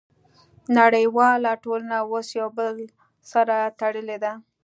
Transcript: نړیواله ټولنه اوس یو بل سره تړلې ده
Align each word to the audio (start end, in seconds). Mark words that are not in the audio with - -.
نړیواله 0.77 1.51
ټولنه 1.63 1.95
اوس 2.03 2.27
یو 2.39 2.49
بل 2.57 2.75
سره 3.31 3.55
تړلې 3.79 4.17
ده 4.23 4.31